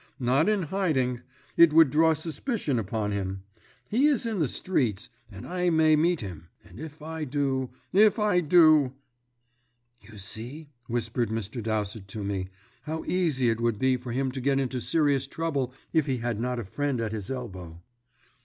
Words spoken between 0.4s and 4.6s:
in hiding! It would draw suspicion upon him. He is in the